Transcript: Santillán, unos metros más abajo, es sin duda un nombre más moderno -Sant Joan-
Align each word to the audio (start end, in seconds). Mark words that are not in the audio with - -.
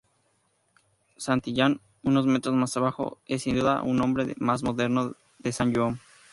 Santillán, 1.17 1.79
unos 2.01 2.25
metros 2.25 2.55
más 2.55 2.75
abajo, 2.75 3.19
es 3.27 3.43
sin 3.43 3.59
duda 3.59 3.83
un 3.83 3.97
nombre 3.97 4.33
más 4.39 4.63
moderno 4.63 5.13
-Sant 5.43 5.75
Joan- 5.77 5.99